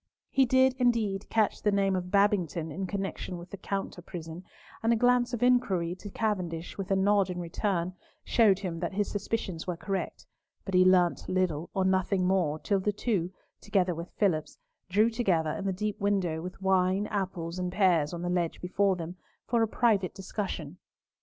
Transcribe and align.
He 0.31 0.45
did, 0.45 0.73
indeed, 0.79 1.29
catch 1.29 1.61
the 1.61 1.71
name 1.71 1.95
of 1.95 2.09
Babington 2.09 2.71
in 2.71 2.87
connection 2.87 3.37
with 3.37 3.51
the 3.51 3.57
"Counter 3.57 4.01
prison," 4.01 4.43
and 4.81 4.91
a 4.91 4.95
glance 4.95 5.31
of 5.31 5.43
inquiry 5.43 5.93
to 5.97 6.09
Cavendish, 6.09 6.75
with 6.75 6.89
a 6.89 6.95
nod 6.95 7.29
in 7.29 7.39
return, 7.39 7.93
showed 8.23 8.57
him 8.57 8.79
that 8.79 8.93
his 8.95 9.11
suspicions 9.11 9.67
were 9.67 9.77
correct, 9.77 10.25
but 10.65 10.73
he 10.73 10.83
learnt 10.83 11.29
little 11.29 11.69
or 11.75 11.85
nothing 11.85 12.25
more 12.25 12.57
till 12.57 12.79
the 12.79 12.91
two, 12.91 13.31
together 13.59 13.93
with 13.93 14.09
Phillipps, 14.17 14.57
drew 14.89 15.11
together 15.11 15.51
in 15.51 15.65
the 15.65 15.71
deep 15.71 16.01
window, 16.01 16.41
with 16.41 16.59
wine, 16.63 17.05
apples, 17.05 17.59
and 17.59 17.71
pears 17.71 18.11
on 18.11 18.23
the 18.23 18.27
ledge 18.29 18.59
before 18.59 18.95
them, 18.95 19.17
for 19.45 19.61
a 19.61 19.67
private 19.67 20.15
discussion. 20.15 20.77